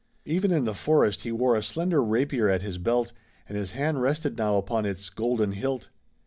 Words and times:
Even 0.25 0.49
in 0.49 0.65
the 0.65 0.73
forest 0.73 1.21
he 1.21 1.31
wore 1.31 1.55
a 1.55 1.61
slender 1.61 2.03
rapier 2.03 2.49
at 2.49 2.63
his 2.63 2.79
belt, 2.79 3.13
and 3.47 3.55
his 3.55 3.73
hand 3.73 4.01
rested 4.01 4.35
now 4.35 4.57
upon 4.57 4.83
its 4.83 5.11
golden 5.11 5.51
hilt. 5.51 5.89